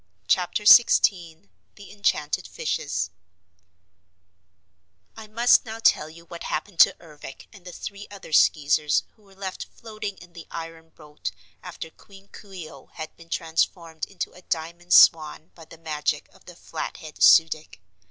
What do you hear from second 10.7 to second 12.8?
boat after Queen Coo ee